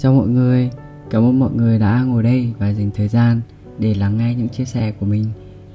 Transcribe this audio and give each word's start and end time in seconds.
Chào 0.00 0.14
mọi 0.14 0.28
người, 0.28 0.70
cảm 1.10 1.22
ơn 1.22 1.38
mọi 1.38 1.50
người 1.52 1.78
đã 1.78 2.02
ngồi 2.02 2.22
đây 2.22 2.52
và 2.58 2.72
dành 2.72 2.90
thời 2.94 3.08
gian 3.08 3.40
để 3.78 3.94
lắng 3.94 4.18
nghe 4.18 4.34
những 4.34 4.48
chia 4.48 4.64
sẻ 4.64 4.92
của 5.00 5.06
mình 5.06 5.24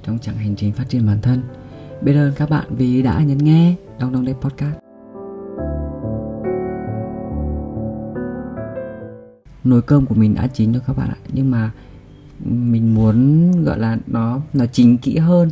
trong 0.04 0.20
chặng 0.20 0.36
hành 0.36 0.56
trình 0.56 0.74
phát 0.74 0.90
triển 0.90 1.06
bản 1.06 1.22
thân. 1.22 1.42
Biết 2.02 2.14
ơn 2.14 2.34
các 2.36 2.50
bạn 2.50 2.66
vì 2.70 3.02
đã 3.02 3.24
nhấn 3.24 3.38
nghe 3.38 3.76
Đong 4.00 4.14
Đong 4.14 4.26
Day 4.26 4.36
Podcast. 4.42 4.76
Nồi 9.64 9.82
cơm 9.82 10.06
của 10.06 10.16
mình 10.16 10.36
đã 10.36 10.48
chín 10.48 10.72
rồi 10.72 10.82
các 10.88 10.98
bạn 10.98 11.10
ạ, 11.10 11.18
nhưng 11.34 11.52
mà 11.52 11.72
mình 12.46 12.96
muốn 12.96 13.52
gọi 13.64 13.80
là 13.80 13.98
nó 14.08 14.42
nó 14.54 14.66
chín 14.66 14.98
kỹ 14.98 15.18
hơn 15.18 15.50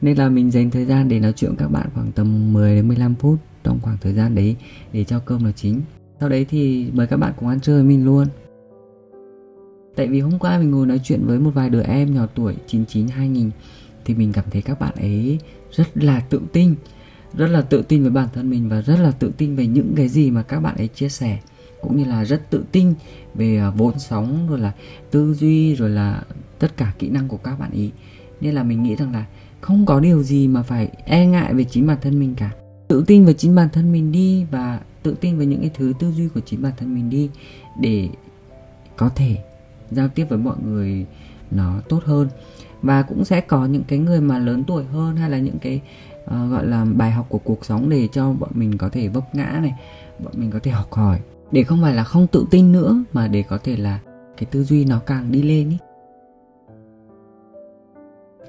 nên 0.00 0.18
là 0.18 0.28
mình 0.28 0.50
dành 0.50 0.70
thời 0.70 0.84
gian 0.84 1.08
để 1.08 1.20
nói 1.20 1.32
chuyện 1.36 1.50
với 1.50 1.58
các 1.58 1.68
bạn 1.68 1.88
khoảng 1.94 2.12
tầm 2.12 2.52
10 2.52 2.74
đến 2.74 2.88
15 2.88 3.14
phút 3.14 3.38
trong 3.64 3.78
khoảng 3.82 3.96
thời 4.00 4.12
gian 4.12 4.34
đấy 4.34 4.56
để 4.92 5.04
cho 5.04 5.18
cơm 5.18 5.44
nó 5.44 5.50
chín 5.52 5.80
sau 6.20 6.28
đấy 6.28 6.46
thì 6.48 6.90
mời 6.92 7.06
các 7.06 7.16
bạn 7.16 7.32
cùng 7.36 7.48
ăn 7.48 7.60
chơi 7.60 7.76
với 7.76 7.84
mình 7.84 8.04
luôn. 8.04 8.26
Tại 9.96 10.06
vì 10.06 10.20
hôm 10.20 10.38
qua 10.38 10.58
mình 10.58 10.70
ngồi 10.70 10.86
nói 10.86 11.00
chuyện 11.04 11.26
với 11.26 11.38
một 11.38 11.50
vài 11.54 11.70
đứa 11.70 11.82
em 11.82 12.14
nhỏ 12.14 12.26
tuổi 12.34 12.54
99 12.66 13.08
2000 13.08 13.50
thì 14.04 14.14
mình 14.14 14.32
cảm 14.32 14.44
thấy 14.50 14.62
các 14.62 14.80
bạn 14.80 14.94
ấy 14.94 15.38
rất 15.72 15.86
là 15.94 16.20
tự 16.20 16.40
tin, 16.52 16.74
rất 17.34 17.46
là 17.46 17.62
tự 17.62 17.82
tin 17.82 18.02
với 18.02 18.10
bản 18.10 18.28
thân 18.34 18.50
mình 18.50 18.68
và 18.68 18.82
rất 18.82 18.96
là 19.00 19.10
tự 19.10 19.32
tin 19.36 19.56
về 19.56 19.66
những 19.66 19.92
cái 19.96 20.08
gì 20.08 20.30
mà 20.30 20.42
các 20.42 20.60
bạn 20.60 20.76
ấy 20.76 20.88
chia 20.88 21.08
sẻ, 21.08 21.38
cũng 21.80 21.96
như 21.96 22.04
là 22.04 22.24
rất 22.24 22.50
tự 22.50 22.64
tin 22.72 22.94
về 23.34 23.58
à, 23.58 23.70
vốn 23.70 23.98
sống, 23.98 24.46
rồi 24.50 24.58
là 24.58 24.72
tư 25.10 25.34
duy, 25.34 25.74
rồi 25.74 25.90
là 25.90 26.22
tất 26.58 26.76
cả 26.76 26.92
kỹ 26.98 27.08
năng 27.08 27.28
của 27.28 27.36
các 27.36 27.58
bạn 27.60 27.70
ý. 27.70 27.90
Nên 28.40 28.54
là 28.54 28.62
mình 28.62 28.82
nghĩ 28.82 28.96
rằng 28.96 29.12
là 29.12 29.24
không 29.60 29.86
có 29.86 30.00
điều 30.00 30.22
gì 30.22 30.48
mà 30.48 30.62
phải 30.62 30.88
e 31.04 31.26
ngại 31.26 31.54
về 31.54 31.64
chính 31.64 31.86
bản 31.86 31.98
thân 32.02 32.20
mình 32.20 32.34
cả. 32.34 32.50
Tự 32.88 33.04
tin 33.06 33.24
về 33.24 33.32
chính 33.32 33.54
bản 33.54 33.68
thân 33.72 33.92
mình 33.92 34.12
đi 34.12 34.44
và 34.50 34.80
tự 35.02 35.16
tin 35.20 35.36
với 35.36 35.46
những 35.46 35.60
cái 35.60 35.70
thứ 35.74 35.92
tư 35.98 36.12
duy 36.12 36.28
của 36.28 36.40
chính 36.40 36.62
bản 36.62 36.72
thân 36.76 36.94
mình 36.94 37.10
đi 37.10 37.30
để 37.80 38.08
có 38.96 39.08
thể 39.08 39.36
giao 39.90 40.08
tiếp 40.08 40.26
với 40.28 40.38
mọi 40.38 40.56
người 40.64 41.06
nó 41.50 41.80
tốt 41.88 42.00
hơn. 42.04 42.28
Và 42.82 43.02
cũng 43.02 43.24
sẽ 43.24 43.40
có 43.40 43.66
những 43.66 43.84
cái 43.88 43.98
người 43.98 44.20
mà 44.20 44.38
lớn 44.38 44.64
tuổi 44.66 44.84
hơn 44.84 45.16
hay 45.16 45.30
là 45.30 45.38
những 45.38 45.58
cái 45.58 45.80
uh, 46.24 46.50
gọi 46.50 46.66
là 46.66 46.84
bài 46.84 47.10
học 47.10 47.26
của 47.28 47.38
cuộc 47.38 47.64
sống 47.64 47.88
để 47.88 48.08
cho 48.12 48.32
bọn 48.32 48.50
mình 48.54 48.78
có 48.78 48.88
thể 48.88 49.08
vấp 49.08 49.34
ngã 49.34 49.58
này 49.62 49.74
bọn 50.18 50.32
mình 50.36 50.50
có 50.50 50.58
thể 50.62 50.70
học 50.70 50.92
hỏi. 50.92 51.20
Để 51.52 51.62
không 51.62 51.82
phải 51.82 51.94
là 51.94 52.04
không 52.04 52.26
tự 52.26 52.46
tin 52.50 52.72
nữa 52.72 53.04
mà 53.12 53.28
để 53.28 53.42
có 53.42 53.58
thể 53.58 53.76
là 53.76 53.98
cái 54.36 54.46
tư 54.50 54.64
duy 54.64 54.84
nó 54.84 54.98
càng 55.06 55.32
đi 55.32 55.42
lên 55.42 55.70
ý. 55.70 55.76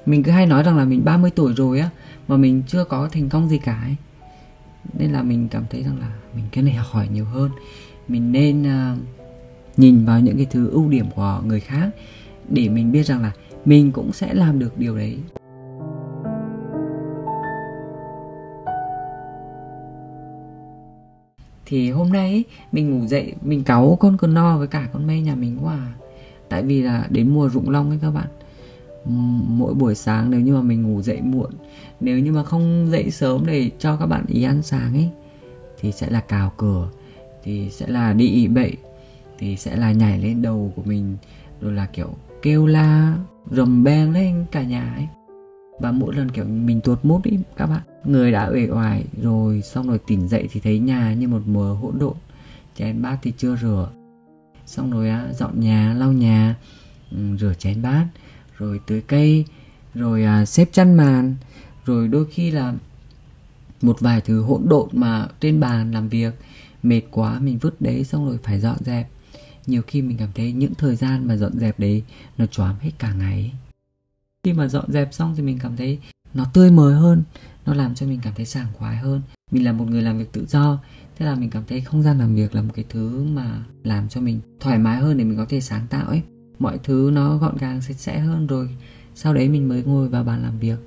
Mình 0.06 0.24
cứ 0.24 0.32
hay 0.32 0.46
nói 0.46 0.64
rằng 0.64 0.78
là 0.78 0.86
mình 0.86 1.06
30 1.06 1.32
tuổi 1.36 1.54
rồi 1.54 1.80
á 1.80 1.90
mà 2.28 2.38
mình 2.38 2.64
chưa 2.68 2.84
có 2.84 3.10
thành 3.12 3.30
công 3.30 3.50
gì 3.50 3.58
cả 3.58 3.82
ấy 3.86 3.96
nên 4.98 5.12
là 5.12 5.24
mình 5.24 5.48
cảm 5.52 5.64
thấy 5.70 5.84
rằng 5.84 6.00
là 6.00 6.12
mình 6.36 6.46
cái 6.52 6.64
này 6.64 6.74
học 6.74 6.88
hỏi 6.90 7.08
nhiều 7.14 7.26
hơn. 7.26 7.52
Mình 8.08 8.32
nên 8.32 8.62
uh, 8.62 9.00
nhìn 9.78 10.06
vào 10.06 10.20
những 10.20 10.38
cái 10.38 10.48
thứ 10.50 10.70
ưu 10.70 10.90
điểm 10.90 11.06
của 11.16 11.42
người 11.46 11.60
khác 11.60 11.90
để 12.50 12.70
mình 12.70 12.92
biết 12.92 13.04
rằng 13.04 13.22
là 13.22 13.32
mình 13.66 13.92
cũng 13.92 14.14
sẽ 14.14 14.34
làm 14.34 14.60
được 14.60 14.78
điều 14.78 14.98
đấy. 14.98 15.18
Thì 21.66 21.92
hôm 21.92 22.10
nay 22.10 22.30
ấy, 22.32 22.46
mình 22.72 22.90
ngủ 22.90 23.08
dậy 23.08 23.34
mình 23.42 23.64
cáu 23.64 23.98
con 24.00 24.18
cơn 24.18 24.34
no 24.34 24.58
với 24.58 24.68
cả 24.68 24.88
con 24.94 25.08
mây 25.08 25.22
nhà 25.22 25.36
mình 25.36 25.58
quá 25.64 25.74
à. 25.74 25.94
tại 26.50 26.64
vì 26.64 26.82
là 26.82 27.08
đến 27.10 27.34
mùa 27.34 27.50
rụng 27.50 27.70
long 27.70 27.90
ấy 27.90 28.00
các 28.02 28.12
bạn 28.12 28.28
mỗi 29.48 29.74
buổi 29.74 29.96
sáng 29.96 30.32
nếu 30.32 30.40
như 30.40 30.54
mà 30.54 30.62
mình 30.62 30.84
ngủ 30.84 31.02
dậy 31.02 31.22
muộn. 31.22 31.52
Nếu 32.00 32.20
như 32.20 32.32
mà 32.32 32.44
không 32.44 32.88
dậy 32.92 33.12
sớm 33.12 33.46
để 33.46 33.72
cho 33.80 33.96
các 33.96 34.06
bạn 34.06 34.26
ý 34.28 34.44
ăn 34.44 34.62
sáng 34.62 34.94
ấy, 34.94 35.10
thì 35.80 35.92
sẽ 35.92 36.10
là 36.10 36.20
cào 36.20 36.54
cửa, 36.58 36.90
thì 37.44 37.70
sẽ 37.70 37.88
là 37.88 38.14
đi 38.14 38.28
ị 38.28 38.48
bậy, 38.48 38.78
thì 39.40 39.56
sẽ 39.56 39.76
là 39.76 39.92
nhảy 39.92 40.20
lên 40.20 40.42
đầu 40.42 40.74
của 40.76 40.84
mình, 40.86 41.18
rồi 41.62 41.74
là 41.74 41.86
kiểu 41.86 42.10
kêu 42.42 42.66
la, 42.66 43.18
rầm 43.52 43.84
beng 43.84 44.12
lên 44.12 44.46
cả 44.52 44.64
nhà 44.64 44.94
ấy. 44.96 45.08
Và 45.80 45.92
mỗi 45.92 46.16
lần 46.16 46.32
kiểu 46.32 46.46
mình 46.46 46.82
tuột 46.82 47.00
mút 47.04 47.24
ý, 47.24 47.38
các 47.58 47.66
bạn, 47.66 47.82
người 48.04 48.32
đã 48.32 48.50
uể 48.54 48.68
oải 48.70 49.04
rồi, 49.22 49.62
xong 49.62 49.88
rồi 49.88 50.00
tỉnh 50.08 50.28
dậy 50.28 50.48
thì 50.52 50.60
thấy 50.60 50.80
nhà 50.80 51.14
như 51.14 51.28
một 51.28 51.42
mờ 51.46 51.74
hỗn 51.74 52.00
độn, 52.00 52.16
chén 52.78 53.02
bát 53.02 53.18
thì 53.22 53.34
chưa 53.38 53.56
rửa. 53.56 53.90
Xong 54.66 54.92
rồi 54.92 55.10
á, 55.10 55.28
dọn 55.34 55.60
nhà, 55.60 55.96
lau 55.98 56.12
nhà 56.12 56.56
ừ, 57.12 57.18
rửa 57.40 57.54
chén 57.60 57.82
bát 57.82 58.06
rồi 58.60 58.80
tưới 58.86 59.02
cây 59.08 59.46
rồi 59.94 60.24
à, 60.24 60.46
xếp 60.46 60.70
chăn 60.72 60.98
màn 60.98 61.36
rồi 61.86 62.08
đôi 62.08 62.26
khi 62.32 62.52
là 62.52 62.74
một 63.82 64.00
vài 64.00 64.22
thứ 64.22 64.42
hỗn 64.42 64.62
độn 64.66 64.90
mà 64.92 65.28
trên 65.40 65.60
bàn 65.60 65.92
làm 65.92 66.10
việc 66.10 66.34
mệt 66.84 67.02
quá 67.12 67.40
mình 67.40 67.58
vứt 67.58 67.82
đấy 67.82 68.04
xong 68.04 68.26
rồi 68.26 68.38
phải 68.44 68.60
dọn 68.60 68.78
dẹp. 68.80 69.10
Nhiều 69.68 69.82
khi 69.88 70.02
mình 70.02 70.18
cảm 70.18 70.30
thấy 70.36 70.52
những 70.52 70.76
thời 70.76 70.96
gian 70.96 71.28
mà 71.28 71.38
dọn 71.38 71.60
dẹp 71.60 71.80
đấy 71.80 72.04
nó 72.38 72.46
choáng 72.46 72.76
hết 72.80 72.92
cả 73.00 73.14
ngày. 73.14 73.54
Khi 74.44 74.54
mà 74.54 74.68
dọn 74.68 74.92
dẹp 74.92 75.14
xong 75.14 75.34
thì 75.38 75.44
mình 75.44 75.60
cảm 75.62 75.78
thấy 75.78 76.00
nó 76.34 76.46
tươi 76.54 76.72
mới 76.72 76.96
hơn 76.96 77.24
nó 77.66 77.74
làm 77.74 77.96
cho 77.96 78.06
mình 78.06 78.20
cảm 78.24 78.34
thấy 78.36 78.46
sảng 78.46 78.68
khoái 78.74 78.98
hơn. 78.98 79.22
Mình 79.52 79.66
là 79.66 79.72
một 79.72 79.86
người 79.90 80.02
làm 80.02 80.18
việc 80.18 80.32
tự 80.32 80.46
do 80.50 80.80
thế 81.18 81.26
là 81.26 81.36
mình 81.36 81.50
cảm 81.50 81.64
thấy 81.68 81.82
không 81.82 82.04
gian 82.04 82.20
làm 82.20 82.36
việc 82.36 82.56
là 82.56 82.62
một 82.62 82.72
cái 82.76 82.86
thứ 82.90 83.24
mà 83.24 83.64
làm 83.84 84.10
cho 84.10 84.22
mình 84.22 84.40
thoải 84.60 84.78
mái 84.78 84.98
hơn 84.98 85.18
để 85.18 85.24
mình 85.24 85.38
có 85.38 85.46
thể 85.50 85.62
sáng 85.62 85.88
tạo 85.90 86.08
ấy 86.08 86.22
mọi 86.60 86.80
thứ 86.84 87.10
nó 87.14 87.38
gọn 87.38 87.58
gàng 87.58 87.82
sạch 87.82 88.00
sẽ 88.00 88.20
hơn 88.20 88.48
rồi. 88.48 88.70
Sau 89.16 89.34
đấy 89.34 89.50
mình 89.50 89.70
mới 89.70 89.84
ngồi 89.84 90.10
vào 90.10 90.24
bàn 90.24 90.42
làm 90.44 90.60
việc. 90.60 90.78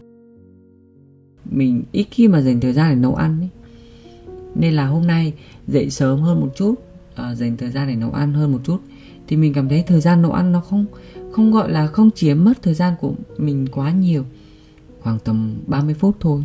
Mình 1.45 1.83
ít 1.93 2.07
khi 2.11 2.29
mà 2.29 2.41
dành 2.41 2.61
thời 2.61 2.73
gian 2.73 2.91
để 2.91 2.97
nấu 2.97 3.15
ăn 3.15 3.41
ấy. 3.41 3.49
Nên 4.55 4.75
là 4.75 4.87
hôm 4.87 5.07
nay 5.07 5.33
dậy 5.67 5.91
sớm 5.91 6.21
hơn 6.21 6.41
một 6.41 6.53
chút 6.57 6.75
à, 7.15 7.35
dành 7.35 7.57
thời 7.57 7.71
gian 7.71 7.89
để 7.89 7.97
nấu 7.97 8.13
ăn 8.13 8.33
hơn 8.33 8.53
một 8.53 8.61
chút 8.65 8.81
thì 9.27 9.37
mình 9.37 9.53
cảm 9.53 9.69
thấy 9.69 9.83
thời 9.87 10.01
gian 10.01 10.23
nấu 10.23 10.33
ăn 10.33 10.53
nó 10.53 10.61
không 10.61 10.87
không 11.33 11.53
gọi 11.53 11.73
là 11.73 11.87
không 11.87 12.11
chiếm 12.11 12.45
mất 12.45 12.63
thời 12.63 12.75
gian 12.75 12.95
của 13.01 13.13
mình 13.39 13.67
quá 13.73 13.91
nhiều. 13.91 14.25
Khoảng 15.01 15.19
tầm 15.19 15.57
30 15.67 15.95
phút 15.95 16.17
thôi. 16.21 16.45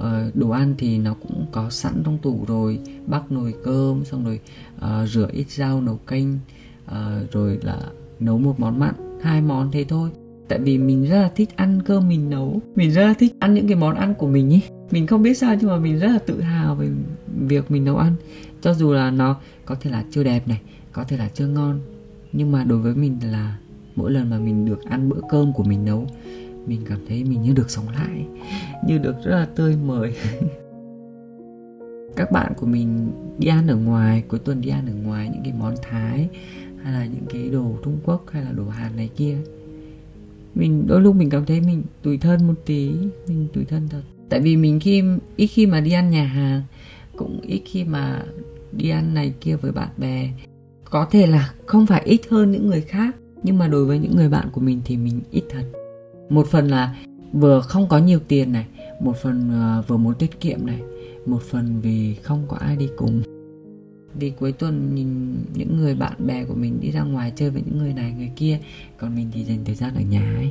À, 0.00 0.30
đồ 0.34 0.50
ăn 0.50 0.74
thì 0.78 0.98
nó 0.98 1.14
cũng 1.14 1.46
có 1.52 1.70
sẵn 1.70 2.02
trong 2.04 2.18
tủ 2.18 2.44
rồi. 2.48 2.78
Bắc 3.06 3.32
nồi 3.32 3.54
cơm 3.64 4.04
xong 4.04 4.24
rồi 4.24 4.40
à, 4.80 5.06
rửa 5.06 5.28
ít 5.32 5.50
rau 5.50 5.80
nấu 5.80 5.96
canh 5.96 6.38
à, 6.86 7.20
rồi 7.32 7.58
là 7.62 7.80
nấu 8.20 8.38
một 8.38 8.60
món 8.60 8.78
mặn, 8.78 8.94
hai 9.22 9.42
món 9.42 9.70
thế 9.72 9.84
thôi. 9.84 10.10
Tại 10.48 10.58
vì 10.58 10.78
mình 10.78 11.04
rất 11.04 11.22
là 11.22 11.30
thích 11.36 11.56
ăn 11.56 11.82
cơm 11.82 12.08
mình 12.08 12.30
nấu. 12.30 12.60
Mình 12.76 12.90
rất 12.90 13.06
là 13.06 13.14
thích 13.18 13.34
ăn 13.38 13.54
những 13.54 13.66
cái 13.66 13.76
món 13.76 13.94
ăn 13.94 14.14
của 14.14 14.26
mình 14.26 14.50
ý. 14.50 14.60
Mình 14.90 15.06
không 15.06 15.22
biết 15.22 15.34
sao 15.34 15.54
nhưng 15.60 15.70
mà 15.70 15.76
mình 15.76 15.98
rất 15.98 16.08
là 16.08 16.18
tự 16.18 16.40
hào 16.40 16.74
về 16.74 16.88
việc 17.48 17.70
mình 17.70 17.84
nấu 17.84 17.96
ăn. 17.96 18.12
Cho 18.62 18.74
dù 18.74 18.92
là 18.92 19.10
nó 19.10 19.36
có 19.64 19.74
thể 19.80 19.90
là 19.90 20.04
chưa 20.10 20.24
đẹp 20.24 20.48
này, 20.48 20.60
có 20.92 21.04
thể 21.04 21.16
là 21.16 21.28
chưa 21.34 21.46
ngon, 21.46 21.80
nhưng 22.32 22.52
mà 22.52 22.64
đối 22.64 22.78
với 22.78 22.94
mình 22.94 23.18
là 23.32 23.56
mỗi 23.96 24.10
lần 24.10 24.30
mà 24.30 24.38
mình 24.38 24.64
được 24.64 24.84
ăn 24.84 25.08
bữa 25.08 25.20
cơm 25.28 25.52
của 25.52 25.62
mình 25.62 25.84
nấu, 25.84 26.06
mình 26.66 26.80
cảm 26.88 26.98
thấy 27.08 27.24
mình 27.24 27.42
như 27.42 27.52
được 27.52 27.70
sống 27.70 27.84
lại, 27.88 28.26
như 28.86 28.98
được 28.98 29.14
rất 29.24 29.36
là 29.36 29.46
tươi 29.46 29.76
mới. 29.76 30.14
Các 32.16 32.32
bạn 32.32 32.52
của 32.56 32.66
mình 32.66 33.10
đi 33.38 33.48
ăn 33.48 33.66
ở 33.66 33.76
ngoài, 33.76 34.22
cuối 34.28 34.40
tuần 34.44 34.60
đi 34.60 34.68
ăn 34.68 34.86
ở 34.86 34.94
ngoài 35.04 35.30
những 35.32 35.42
cái 35.42 35.52
món 35.58 35.74
thái 35.82 36.28
hay 36.86 36.94
là 36.94 37.06
những 37.06 37.26
cái 37.28 37.48
đồ 37.48 37.78
Trung 37.84 37.98
Quốc 38.04 38.24
hay 38.30 38.44
là 38.44 38.52
đồ 38.52 38.68
Hàn 38.68 38.96
này 38.96 39.10
kia 39.16 39.36
mình, 40.54 40.86
đôi 40.86 41.00
lúc 41.00 41.14
mình 41.16 41.30
cảm 41.30 41.44
thấy 41.44 41.60
mình 41.60 41.82
tủi 42.02 42.18
thân 42.18 42.46
một 42.46 42.54
tí, 42.66 42.90
mình 43.28 43.48
tủi 43.52 43.64
thân 43.64 43.88
thật. 43.88 44.02
Tại 44.28 44.40
vì 44.40 44.56
mình 44.56 44.80
khi, 44.80 45.02
ít 45.36 45.46
khi 45.46 45.66
mà 45.66 45.80
đi 45.80 45.92
ăn 45.92 46.10
nhà 46.10 46.24
hàng, 46.24 46.62
cũng 47.16 47.40
ít 47.40 47.62
khi 47.64 47.84
mà 47.84 48.22
đi 48.72 48.90
ăn 48.90 49.14
này 49.14 49.32
kia 49.40 49.56
với 49.56 49.72
bạn 49.72 49.88
bè. 49.96 50.30
Có 50.84 51.06
thể 51.10 51.26
là 51.26 51.52
không 51.66 51.86
phải 51.86 52.02
ít 52.04 52.20
hơn 52.30 52.50
những 52.50 52.66
người 52.66 52.80
khác, 52.80 53.16
nhưng 53.42 53.58
mà 53.58 53.68
đối 53.68 53.84
với 53.84 53.98
những 53.98 54.16
người 54.16 54.28
bạn 54.28 54.48
của 54.52 54.60
mình 54.60 54.80
thì 54.84 54.96
mình 54.96 55.20
ít 55.30 55.42
thật. 55.50 55.64
Một 56.28 56.46
phần 56.46 56.68
là 56.68 56.96
vừa 57.32 57.60
không 57.60 57.88
có 57.88 57.98
nhiều 57.98 58.20
tiền 58.28 58.52
này, 58.52 58.66
một 59.00 59.16
phần 59.22 59.50
ờ, 59.52 59.82
vừa 59.88 59.96
muốn 59.96 60.14
tiết 60.18 60.40
kiệm 60.40 60.66
này, 60.66 60.80
một 61.26 61.42
phần 61.42 61.80
vì 61.82 62.14
không 62.14 62.44
có 62.48 62.56
ai 62.56 62.76
đi 62.76 62.88
cùng 62.96 63.22
vì 64.18 64.30
cuối 64.30 64.52
tuần 64.52 64.94
nhìn 64.94 65.08
những 65.54 65.76
người 65.76 65.94
bạn 65.94 66.26
bè 66.26 66.44
của 66.44 66.54
mình 66.54 66.80
đi 66.80 66.90
ra 66.90 67.02
ngoài 67.02 67.32
chơi 67.36 67.50
với 67.50 67.62
những 67.66 67.78
người 67.78 67.92
này 67.92 68.14
người 68.18 68.30
kia. 68.36 68.58
Còn 68.96 69.14
mình 69.14 69.28
thì 69.32 69.44
dành 69.44 69.64
thời 69.64 69.74
gian 69.74 69.94
ở 69.94 70.00
nhà 70.00 70.34
ấy. 70.36 70.50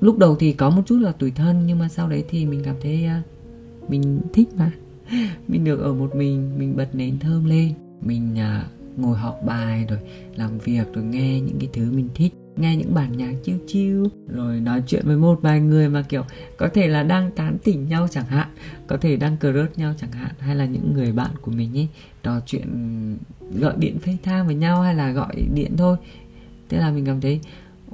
Lúc 0.00 0.18
đầu 0.18 0.36
thì 0.36 0.52
có 0.52 0.70
một 0.70 0.82
chút 0.86 0.98
là 0.98 1.12
tủi 1.12 1.30
thân 1.30 1.66
nhưng 1.66 1.78
mà 1.78 1.88
sau 1.88 2.08
đấy 2.08 2.24
thì 2.28 2.46
mình 2.46 2.62
cảm 2.64 2.76
thấy 2.80 3.06
uh, 3.06 3.90
mình 3.90 4.20
thích 4.32 4.48
mà. 4.56 4.72
Mình 5.48 5.64
được 5.64 5.80
ở 5.80 5.94
một 5.94 6.16
mình 6.16 6.58
mình 6.58 6.76
bật 6.76 6.94
nến 6.94 7.18
thơm 7.18 7.44
lên. 7.44 7.72
Mình 8.02 8.34
uh, 8.34 8.98
ngồi 8.98 9.18
học 9.18 9.40
bài 9.46 9.86
rồi 9.88 9.98
làm 10.36 10.58
việc 10.58 10.92
rồi 10.92 11.04
nghe 11.04 11.40
những 11.40 11.58
cái 11.58 11.68
thứ 11.72 11.92
mình 11.92 12.08
thích 12.14 12.34
nghe 12.60 12.76
những 12.76 12.94
bản 12.94 13.16
nhạc 13.16 13.32
chiêu 13.44 13.56
chiêu 13.66 14.06
rồi 14.28 14.60
nói 14.60 14.82
chuyện 14.86 15.06
với 15.06 15.16
một 15.16 15.38
vài 15.42 15.60
người 15.60 15.88
mà 15.88 16.02
kiểu 16.02 16.24
có 16.56 16.68
thể 16.74 16.88
là 16.88 17.02
đang 17.02 17.30
tán 17.30 17.56
tỉnh 17.64 17.88
nhau 17.88 18.08
chẳng 18.10 18.26
hạn 18.26 18.48
có 18.86 18.96
thể 18.96 19.16
đang 19.16 19.36
cờ 19.36 19.52
rớt 19.52 19.78
nhau 19.78 19.94
chẳng 20.00 20.12
hạn 20.12 20.30
hay 20.38 20.56
là 20.56 20.64
những 20.64 20.92
người 20.94 21.12
bạn 21.12 21.30
của 21.40 21.50
mình 21.50 21.78
ấy 21.78 21.88
trò 22.22 22.40
chuyện 22.46 22.66
gọi 23.54 23.74
điện 23.78 23.98
FaceTime 24.04 24.46
với 24.46 24.54
nhau 24.54 24.82
hay 24.82 24.94
là 24.94 25.10
gọi 25.10 25.34
điện 25.54 25.76
thôi. 25.76 25.96
Thế 26.68 26.78
là 26.78 26.90
mình 26.90 27.06
cảm 27.06 27.20
thấy 27.20 27.40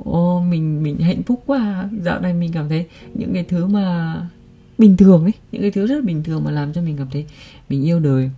ô 0.05 0.41
mình 0.41 0.83
mình 0.83 0.99
hạnh 0.99 1.23
phúc 1.23 1.43
quá 1.47 1.89
dạo 2.01 2.21
này 2.21 2.33
mình 2.33 2.53
cảm 2.53 2.69
thấy 2.69 2.87
những 3.15 3.35
cái 3.35 3.45
thứ 3.45 3.67
mà 3.67 4.17
bình 4.79 4.97
thường 4.97 5.25
ấy 5.25 5.33
những 5.53 5.63
cái 5.63 5.71
thứ 5.71 5.87
rất 5.87 6.05
bình 6.05 6.23
thường 6.23 6.45
mà 6.45 6.51
làm 6.51 6.73
cho 6.73 6.83
mình 6.83 6.97
cảm 6.97 7.07
thấy 7.13 7.27
mình 7.69 7.85
yêu 7.85 8.01
đời. 8.01 8.31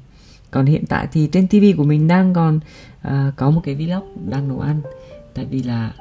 Còn 0.51 0.67
hiện 0.67 0.85
tại 0.89 1.09
thì 1.13 1.29
trên 1.33 1.49
TV 1.49 1.65
của 1.77 1.85
mình 1.85 2.09
đang 2.09 2.35
còn 2.35 2.61
uh, 3.07 3.13
có 3.37 3.51
một 3.51 3.61
cái 3.65 3.75
vlog 3.75 4.31
đang 4.31 4.49
nấu 4.49 4.61
ăn 4.61 4.81
tại 5.35 5.45
vì 5.51 5.63
là 5.63 5.93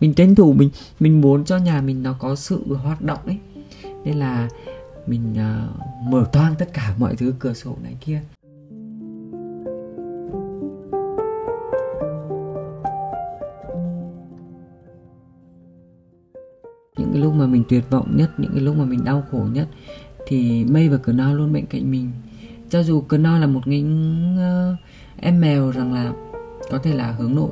mình 0.00 0.14
tranh 0.14 0.34
thủ 0.34 0.52
mình 0.52 0.70
mình 1.00 1.20
muốn 1.20 1.44
cho 1.44 1.56
nhà 1.56 1.80
mình 1.80 2.02
nó 2.02 2.16
có 2.18 2.34
sự 2.34 2.74
hoạt 2.74 3.02
động 3.02 3.18
ấy. 3.26 3.38
Nên 4.04 4.16
là 4.16 4.48
mình 5.06 5.32
uh, 5.32 6.12
mở 6.12 6.26
toang 6.32 6.54
tất 6.58 6.72
cả 6.72 6.94
mọi 6.98 7.16
thứ 7.16 7.34
cửa 7.38 7.54
sổ 7.54 7.76
này 7.82 7.96
kia. 8.00 8.20
Những 16.98 17.10
cái 17.12 17.22
lúc 17.22 17.34
mà 17.34 17.46
mình 17.46 17.64
tuyệt 17.68 17.84
vọng 17.90 18.16
nhất 18.16 18.30
những 18.38 18.52
cái 18.52 18.60
lúc 18.60 18.76
mà 18.76 18.84
mình 18.84 19.04
đau 19.04 19.24
khổ 19.30 19.46
nhất 19.52 19.68
thì 20.26 20.64
mây 20.64 20.88
và 20.88 20.96
cờ 20.96 21.12
luôn 21.12 21.52
bên 21.52 21.66
cạnh 21.66 21.90
mình. 21.90 22.10
Cho 22.70 22.82
dù 22.82 23.00
cờ 23.00 23.16
là 23.16 23.46
một 23.46 23.60
cái 23.64 23.84
uh, 24.34 24.78
em 25.20 25.40
mèo 25.40 25.70
rằng 25.70 25.92
là 25.94 26.12
có 26.70 26.78
thể 26.78 26.94
là 26.94 27.12
hướng 27.12 27.34
nội 27.34 27.50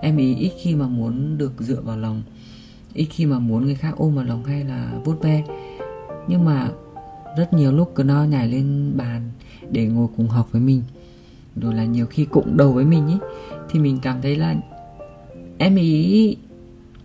em 0.00 0.16
ý 0.16 0.34
ít 0.34 0.52
khi 0.62 0.74
mà 0.74 0.86
muốn 0.86 1.38
được 1.38 1.52
dựa 1.58 1.80
vào 1.80 1.96
lòng 1.98 2.22
ít 2.94 3.06
khi 3.10 3.26
mà 3.26 3.38
muốn 3.38 3.64
người 3.64 3.74
khác 3.74 3.94
ôm 3.96 4.14
vào 4.14 4.24
lòng 4.24 4.44
hay 4.44 4.64
là 4.64 4.92
vuốt 5.04 5.22
ve. 5.22 5.44
Nhưng 6.28 6.44
mà 6.44 6.70
rất 7.38 7.52
nhiều 7.52 7.72
lúc 7.72 7.94
cờ 7.94 8.04
nhảy 8.04 8.48
lên 8.48 8.92
bàn 8.96 9.30
để 9.70 9.86
ngồi 9.86 10.08
cùng 10.16 10.28
học 10.28 10.48
với 10.52 10.62
mình. 10.62 10.82
Rồi 11.56 11.74
là 11.74 11.84
nhiều 11.84 12.06
khi 12.06 12.24
cụng 12.24 12.56
đầu 12.56 12.72
với 12.72 12.84
mình 12.84 13.08
ý 13.08 13.14
thì 13.70 13.80
mình 13.80 13.98
cảm 14.02 14.22
thấy 14.22 14.36
là 14.36 14.54
em 15.58 15.76
ý 15.76 16.36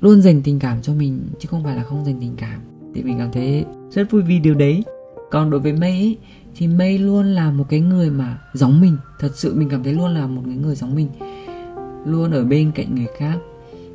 luôn 0.02 0.22
dành 0.22 0.42
tình 0.44 0.60
cảm 0.60 0.82
cho 0.82 0.94
mình 0.94 1.20
chứ 1.40 1.48
không 1.52 1.64
phải 1.64 1.76
là 1.76 1.84
không 1.84 2.06
dành 2.06 2.18
tình 2.20 2.34
cảm. 2.38 2.62
Thì 2.96 3.04
mình 3.04 3.18
cảm 3.18 3.32
thấy 3.32 3.66
rất 3.92 4.12
vui 4.12 4.22
vì 4.22 4.40
điều 4.40 4.56
đấy. 4.56 4.84
Còn 5.32 5.50
đối 5.50 5.60
với 5.60 5.74
mây 5.74 5.92
ý, 5.92 6.18
thì 6.56 6.68
mây 6.68 6.98
luôn 6.98 7.26
là 7.26 7.52
một 7.52 7.66
cái 7.70 7.80
người 7.80 8.10
mà 8.10 8.38
giống 8.54 8.82
mình. 8.82 8.98
Thật 9.20 9.30
sự 9.36 9.56
mình 9.56 9.70
cảm 9.70 9.84
thấy 9.84 9.94
luôn 9.94 10.14
là 10.14 10.28
một 10.28 10.42
cái 10.46 10.56
người 10.56 10.76
giống 10.76 10.96
mình 10.96 11.08
luôn 12.06 12.32
ở 12.32 12.46
bên 12.46 12.72
cạnh 12.72 12.96
người 12.96 13.08
khác. 13.18 13.38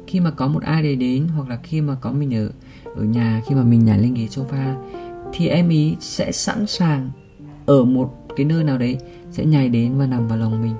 Khi 0.06 0.20
mà 0.20 0.30
có 0.30 0.48
một 0.48 0.62
ai 0.62 0.82
đấy 0.82 0.96
đến 0.96 1.28
hoặc 1.36 1.48
là 1.48 1.58
khi 1.62 1.80
mà 1.80 1.96
có 2.00 2.12
mình 2.12 2.34
ở 2.34 2.50
ở 2.96 3.04
nhà, 3.04 3.42
khi 3.46 3.54
mà 3.54 3.62
mình 3.62 3.84
nhảy 3.84 3.98
lên 3.98 4.14
ghế 4.14 4.26
sofa, 4.26 4.74
thì 5.32 5.48
em 5.48 5.68
ý 5.68 5.96
sẽ 6.00 6.32
sẵn 6.32 6.66
sàng 6.66 7.10
ở 7.66 7.84
một 7.84 8.14
cái 8.36 8.46
nơi 8.46 8.64
nào 8.64 8.78
đấy, 8.78 8.98
sẽ 9.30 9.44
nhảy 9.44 9.68
đến 9.68 9.98
và 9.98 10.06
nằm 10.06 10.28
vào 10.28 10.38
lòng 10.38 10.62
mình 10.62 10.74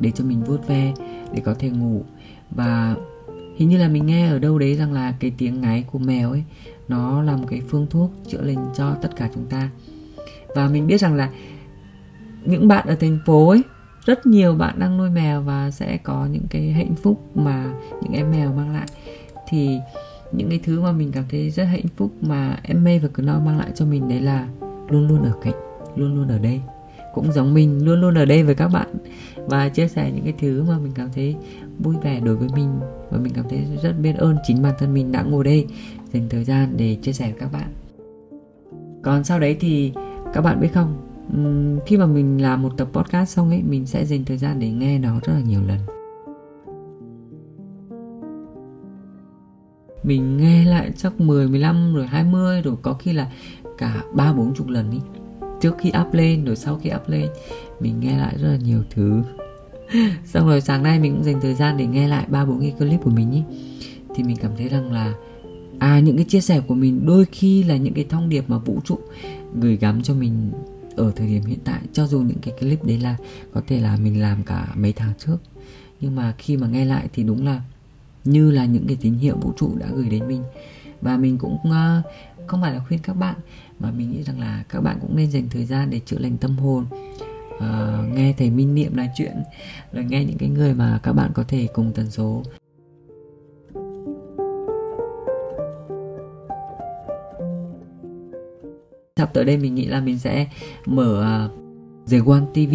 để 0.00 0.10
cho 0.10 0.24
mình 0.24 0.44
vuốt 0.44 0.66
ve, 0.66 0.94
để 1.32 1.42
có 1.44 1.54
thể 1.54 1.70
ngủ. 1.70 2.04
Và 2.50 2.94
hình 3.56 3.68
như 3.68 3.78
là 3.78 3.88
mình 3.88 4.06
nghe 4.06 4.28
ở 4.28 4.38
đâu 4.38 4.58
đấy 4.58 4.74
rằng 4.74 4.92
là 4.92 5.14
cái 5.20 5.32
tiếng 5.38 5.60
ngáy 5.60 5.84
của 5.92 5.98
mèo 5.98 6.30
ấy, 6.30 6.44
nó 6.88 7.22
là 7.22 7.36
một 7.36 7.46
cái 7.50 7.62
phương 7.68 7.86
thuốc 7.90 8.12
chữa 8.28 8.42
lành 8.42 8.70
cho 8.76 8.94
tất 9.02 9.16
cả 9.16 9.30
chúng 9.34 9.46
ta. 9.46 9.70
Và 10.54 10.68
mình 10.68 10.86
biết 10.86 11.00
rằng 11.00 11.14
là 11.14 11.30
những 12.44 12.68
bạn 12.68 12.86
ở 12.88 12.94
thành 12.94 13.18
phố 13.26 13.48
ấy 13.48 13.62
rất 14.08 14.26
nhiều 14.26 14.54
bạn 14.54 14.78
đang 14.78 14.98
nuôi 14.98 15.10
mèo 15.10 15.42
và 15.42 15.70
sẽ 15.70 15.96
có 15.96 16.26
những 16.26 16.46
cái 16.50 16.70
hạnh 16.70 16.94
phúc 16.94 17.20
mà 17.34 17.74
những 18.02 18.12
em 18.12 18.30
mèo 18.30 18.52
mang 18.52 18.74
lại. 18.74 18.86
Thì 19.48 19.78
những 20.32 20.48
cái 20.48 20.60
thứ 20.64 20.80
mà 20.80 20.92
mình 20.92 21.12
cảm 21.12 21.24
thấy 21.30 21.50
rất 21.50 21.64
hạnh 21.64 21.86
phúc 21.96 22.10
mà 22.20 22.58
em 22.62 22.84
mê 22.84 22.98
và 22.98 23.08
Knorr 23.08 23.46
mang 23.46 23.58
lại 23.58 23.70
cho 23.74 23.84
mình 23.86 24.08
đấy 24.08 24.20
là 24.20 24.48
luôn 24.88 25.08
luôn 25.08 25.22
ở 25.22 25.32
cạnh, 25.42 25.54
luôn 25.96 26.14
luôn 26.16 26.28
ở 26.28 26.38
đây. 26.38 26.60
Cũng 27.14 27.32
giống 27.32 27.54
mình, 27.54 27.84
luôn 27.84 28.00
luôn 28.00 28.14
ở 28.14 28.24
đây 28.24 28.42
với 28.42 28.54
các 28.54 28.68
bạn. 28.68 28.88
Và 29.36 29.68
chia 29.68 29.88
sẻ 29.88 30.10
những 30.14 30.24
cái 30.24 30.34
thứ 30.38 30.64
mà 30.68 30.78
mình 30.78 30.92
cảm 30.94 31.08
thấy 31.14 31.36
vui 31.78 31.96
vẻ 32.02 32.20
đối 32.20 32.36
với 32.36 32.48
mình 32.54 32.80
và 33.10 33.18
mình 33.18 33.32
cảm 33.36 33.44
thấy 33.50 33.66
rất 33.82 33.92
biết 34.02 34.16
ơn 34.16 34.36
chính 34.46 34.62
bản 34.62 34.74
thân 34.78 34.94
mình 34.94 35.12
đã 35.12 35.22
ngồi 35.22 35.44
đây 35.44 35.66
dành 36.12 36.28
thời 36.30 36.44
gian 36.44 36.74
để 36.76 36.96
chia 37.02 37.12
sẻ 37.12 37.30
với 37.30 37.40
các 37.40 37.52
bạn. 37.52 37.68
Còn 39.02 39.24
sau 39.24 39.40
đấy 39.40 39.56
thì 39.60 39.92
các 40.34 40.40
bạn 40.40 40.60
biết 40.60 40.70
không? 40.74 41.07
Khi 41.86 41.96
mà 41.96 42.06
mình 42.06 42.42
làm 42.42 42.62
một 42.62 42.76
tập 42.76 42.88
podcast 42.92 43.30
xong 43.30 43.50
ấy 43.50 43.62
mình 43.62 43.86
sẽ 43.86 44.04
dành 44.04 44.24
thời 44.24 44.38
gian 44.38 44.60
để 44.60 44.70
nghe 44.70 44.98
nó 44.98 45.20
rất 45.24 45.32
là 45.32 45.40
nhiều 45.40 45.60
lần. 45.66 45.78
Mình 50.02 50.36
nghe 50.36 50.64
lại 50.64 50.92
chắc 50.96 51.20
10, 51.20 51.48
15 51.48 51.94
rồi 51.94 52.06
20 52.06 52.62
rồi 52.62 52.76
có 52.82 52.94
khi 52.94 53.12
là 53.12 53.30
cả 53.78 54.02
ba 54.14 54.32
bốn 54.32 54.54
chục 54.54 54.68
lần 54.68 54.90
đi 54.90 54.98
trước 55.60 55.74
khi 55.78 55.92
up 56.00 56.14
lên 56.14 56.44
rồi 56.44 56.56
sau 56.56 56.78
khi 56.82 56.90
up 56.94 57.08
lên 57.08 57.26
mình 57.80 58.00
nghe 58.00 58.18
lại 58.18 58.34
rất 58.38 58.48
là 58.48 58.56
nhiều 58.56 58.82
thứ. 58.90 59.22
Xong 60.24 60.46
rồi 60.48 60.60
sáng 60.60 60.82
nay 60.82 61.00
mình 61.00 61.14
cũng 61.14 61.24
dành 61.24 61.40
thời 61.40 61.54
gian 61.54 61.76
để 61.76 61.86
nghe 61.86 62.08
lại 62.08 62.26
ba 62.28 62.44
bốn 62.44 62.60
cái 62.60 62.74
clip 62.78 63.00
của 63.04 63.10
mình 63.10 63.32
ý 63.32 63.42
thì 64.14 64.22
mình 64.22 64.36
cảm 64.36 64.50
thấy 64.56 64.68
rằng 64.68 64.92
là 64.92 65.14
à 65.78 66.00
những 66.00 66.16
cái 66.16 66.24
chia 66.28 66.40
sẻ 66.40 66.60
của 66.60 66.74
mình 66.74 67.06
đôi 67.06 67.24
khi 67.24 67.62
là 67.62 67.76
những 67.76 67.94
cái 67.94 68.04
thông 68.08 68.28
điệp 68.28 68.44
mà 68.48 68.58
vũ 68.58 68.80
trụ 68.84 68.98
gửi 69.54 69.76
gắm 69.76 70.02
cho 70.02 70.14
mình 70.14 70.50
ở 70.98 71.12
thời 71.16 71.26
điểm 71.26 71.44
hiện 71.44 71.58
tại 71.64 71.80
cho 71.92 72.06
dù 72.06 72.20
những 72.20 72.38
cái 72.42 72.54
clip 72.60 72.84
đấy 72.84 72.98
là 73.00 73.16
có 73.52 73.62
thể 73.66 73.80
là 73.80 73.96
mình 73.96 74.20
làm 74.20 74.42
cả 74.42 74.68
mấy 74.76 74.92
tháng 74.92 75.12
trước 75.18 75.36
nhưng 76.00 76.16
mà 76.16 76.34
khi 76.38 76.56
mà 76.56 76.66
nghe 76.66 76.84
lại 76.84 77.08
thì 77.12 77.22
đúng 77.22 77.46
là 77.46 77.62
như 78.24 78.50
là 78.50 78.64
những 78.64 78.86
cái 78.86 78.96
tín 79.00 79.14
hiệu 79.14 79.36
vũ 79.40 79.52
trụ 79.56 79.72
đã 79.78 79.86
gửi 79.94 80.08
đến 80.08 80.28
mình. 80.28 80.42
Và 81.00 81.16
mình 81.16 81.38
cũng 81.38 81.54
uh, 81.54 82.46
không 82.46 82.62
phải 82.62 82.72
là 82.72 82.80
khuyên 82.88 83.00
các 83.02 83.12
bạn 83.12 83.34
mà 83.78 83.90
mình 83.90 84.10
nghĩ 84.10 84.22
rằng 84.22 84.40
là 84.40 84.64
các 84.68 84.80
bạn 84.80 84.98
cũng 85.00 85.16
nên 85.16 85.30
dành 85.30 85.48
thời 85.50 85.64
gian 85.64 85.90
để 85.90 86.00
chữa 86.06 86.18
lành 86.18 86.38
tâm 86.38 86.58
hồn 86.58 86.86
uh, 87.56 88.14
nghe 88.14 88.34
thầy 88.38 88.50
minh 88.50 88.74
niệm 88.74 88.96
nói 88.96 89.08
chuyện 89.16 89.32
rồi 89.92 90.04
nghe 90.04 90.24
những 90.24 90.38
cái 90.38 90.48
người 90.48 90.74
mà 90.74 91.00
các 91.02 91.12
bạn 91.12 91.30
có 91.34 91.44
thể 91.48 91.68
cùng 91.72 91.92
tần 91.94 92.10
số. 92.10 92.42
Sắp 99.18 99.30
tới 99.34 99.44
đây 99.44 99.56
mình 99.56 99.74
nghĩ 99.74 99.86
là 99.86 100.00
mình 100.00 100.18
sẽ 100.18 100.48
mở 100.86 101.46
uh, 101.46 102.10
The 102.10 102.18
One 102.26 102.44
TV 102.54 102.74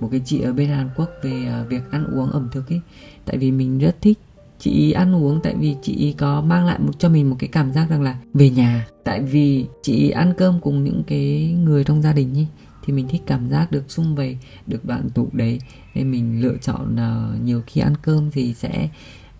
một 0.00 0.08
cái 0.10 0.20
chị 0.24 0.40
ở 0.40 0.52
bên 0.52 0.68
Hàn 0.68 0.88
Quốc 0.96 1.10
về 1.22 1.62
uh, 1.62 1.68
việc 1.68 1.90
ăn 1.90 2.04
uống 2.04 2.30
ẩm 2.30 2.48
thực 2.52 2.68
ấy. 2.68 2.80
Tại 3.24 3.38
vì 3.38 3.52
mình 3.52 3.78
rất 3.78 3.96
thích 4.00 4.18
chị 4.58 4.92
ăn 4.92 5.14
uống 5.14 5.40
tại 5.42 5.54
vì 5.58 5.76
chị 5.82 6.14
có 6.18 6.40
mang 6.40 6.66
lại 6.66 6.78
một 6.78 6.98
cho 6.98 7.08
mình 7.08 7.30
một 7.30 7.36
cái 7.38 7.48
cảm 7.48 7.72
giác 7.72 7.90
rằng 7.90 8.02
là 8.02 8.18
về 8.34 8.50
nhà. 8.50 8.86
Tại 9.04 9.22
vì 9.22 9.66
chị 9.82 10.10
ăn 10.10 10.34
cơm 10.36 10.60
cùng 10.60 10.84
những 10.84 11.02
cái 11.06 11.54
người 11.64 11.84
trong 11.84 12.02
gia 12.02 12.12
đình 12.12 12.34
ấy 12.34 12.46
thì 12.84 12.92
mình 12.92 13.08
thích 13.08 13.22
cảm 13.26 13.50
giác 13.50 13.72
được 13.72 13.84
xung 13.88 14.14
vầy 14.14 14.38
được 14.66 14.84
bạn 14.84 15.10
tụ 15.10 15.28
đấy. 15.32 15.58
Nên 15.94 16.10
mình 16.10 16.40
lựa 16.40 16.56
chọn 16.62 16.94
uh, 16.94 17.42
nhiều 17.44 17.62
khi 17.66 17.80
ăn 17.80 17.94
cơm 18.02 18.30
thì 18.30 18.54
sẽ 18.54 18.88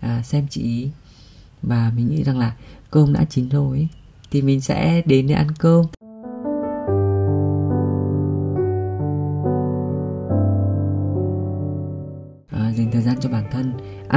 uh, 0.05 0.25
xem 0.25 0.47
chị 0.49 0.61
ý. 0.61 0.89
Và 1.61 1.91
mình 1.95 2.09
nghĩ 2.09 2.23
rằng 2.23 2.39
là 2.39 2.55
cơm 2.91 3.13
đã 3.13 3.25
chín 3.29 3.49
rồi 3.49 3.77
ấy, 3.77 3.87
thì 4.31 4.41
mình 4.41 4.61
sẽ 4.61 5.01
đến 5.05 5.27
để 5.27 5.35
ăn 5.35 5.47
cơm. 5.59 5.85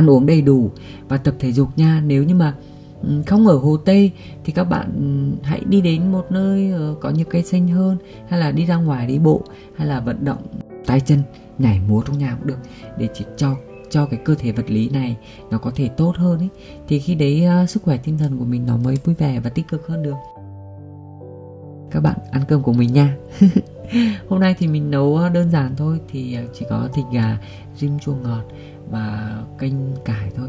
Ăn 0.03 0.11
uống 0.11 0.27
đầy 0.27 0.43
đủ 0.43 0.71
và 1.09 1.17
tập 1.17 1.35
thể 1.39 1.53
dục 1.53 1.69
nha. 1.77 2.03
Nếu 2.07 2.25
như 2.25 2.35
mà 2.35 2.55
ừ, 3.03 3.23
không 3.27 3.47
ở 3.47 3.57
hồ 3.57 3.77
tây 3.77 4.13
thì 4.45 4.53
các 4.53 4.65
bạn 4.65 4.93
ừ, 4.97 5.39
hãy 5.43 5.63
đi 5.67 5.81
đến 5.81 6.13
một 6.13 6.27
nơi 6.31 6.71
ờ, 6.71 6.95
có 7.01 7.11
nhiều 7.11 7.27
cây 7.31 7.43
xanh 7.43 7.69
hơn 7.69 7.97
hay 8.29 8.41
là 8.41 8.53
đi 8.53 8.67
ra 8.67 8.77
ngoài 8.77 9.07
đi 9.07 9.19
bộ 9.19 9.43
hay 9.77 9.87
là 9.87 10.01
vận 10.01 10.25
động 10.25 10.47
tay 10.87 11.01
chân 11.01 11.19
nhảy 11.59 11.81
múa 11.89 12.03
trong 12.07 12.19
nhà 12.19 12.37
cũng 12.39 12.47
được 12.47 12.59
để 12.99 13.09
chỉ 13.15 13.25
cho 13.37 13.55
cho 13.91 14.07
cái 14.07 14.21
cơ 14.25 14.35
thể 14.35 14.53
vật 14.53 14.71
lý 14.71 14.89
này 14.89 15.17
nó 15.51 15.59
có 15.59 15.73
thể 15.75 15.89
tốt 15.89 16.17
hơn 16.17 16.39
ấy. 16.39 16.49
Thì 16.89 16.99
khi 16.99 17.15
đấy 17.15 17.45
uh, 17.63 17.71
sức 17.71 17.83
khỏe 17.83 17.97
tinh 17.97 18.19
thần 18.19 18.39
của 18.39 18.45
mình 18.45 18.67
nó 18.67 18.77
mới 18.77 18.97
vui 19.05 19.15
vẻ 19.15 19.41
và 19.41 19.51
tích 19.51 19.69
cực 19.69 19.87
hơn 19.87 20.03
được. 20.03 20.17
Các 21.91 22.01
bạn 22.01 22.19
ăn 22.31 22.43
cơm 22.49 22.63
của 22.63 22.73
mình 22.73 22.93
nha. 22.93 23.17
hôm 24.29 24.41
nay 24.41 24.55
thì 24.59 24.67
mình 24.67 24.91
nấu 24.91 25.17
ờ, 25.17 25.29
đơn 25.29 25.51
giản 25.51 25.77
thôi. 25.77 26.01
Thì 26.09 26.35
ờ, 26.35 26.43
chỉ 26.55 26.67
có 26.71 26.89
thịt 26.95 27.05
gà, 27.13 27.39
rim 27.77 27.99
chua 27.99 28.15
ngọt 28.15 28.43
và 28.91 29.37
canh 29.59 29.93
cải 30.05 30.31
thôi. 30.37 30.49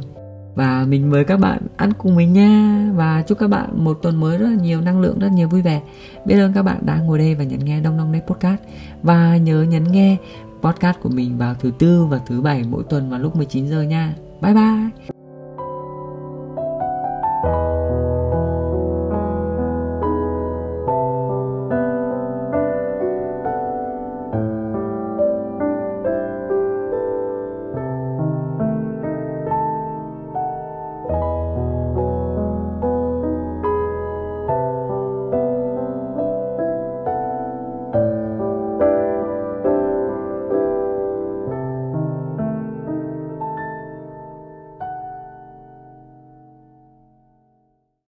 Và 0.55 0.85
mình 0.89 1.09
mời 1.09 1.23
các 1.23 1.37
bạn 1.37 1.61
ăn 1.77 1.93
cùng 1.97 2.15
mình 2.15 2.33
nha. 2.33 2.89
Và 2.95 3.23
chúc 3.27 3.39
các 3.39 3.47
bạn 3.47 3.83
một 3.83 3.99
tuần 4.01 4.19
mới 4.19 4.37
rất 4.37 4.47
là 4.49 4.55
nhiều, 4.55 4.81
năng 4.81 5.01
lượng 5.01 5.19
rất 5.19 5.31
nhiều, 5.31 5.47
vui 5.47 5.61
vẻ. 5.61 5.81
Biết 6.25 6.39
ơn 6.39 6.53
các 6.53 6.63
bạn 6.63 6.77
đã 6.85 6.97
ngồi 6.97 7.17
đây 7.17 7.35
và 7.35 7.43
nhấn 7.43 7.59
nghe 7.59 7.81
đông 7.81 7.97
đông 7.97 8.11
đấy 8.11 8.21
podcast. 8.27 8.61
Và 9.03 9.37
nhớ 9.37 9.63
nhấn 9.63 9.83
nghe 9.91 10.17
podcast 10.61 10.97
của 11.01 11.09
mình 11.09 11.37
vào 11.37 11.55
thứ 11.59 11.71
tư 11.79 12.05
và 12.05 12.19
thứ 12.27 12.41
bảy 12.41 12.63
mỗi 12.69 12.83
tuần 12.89 13.09
vào 13.09 13.19
lúc 13.19 13.35
19 13.35 13.67
giờ 13.67 13.81
nha. 13.81 14.13
Bye 14.41 14.53
bye! 14.53 15.22